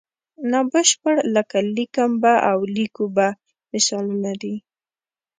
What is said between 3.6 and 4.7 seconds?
مثالونه دي.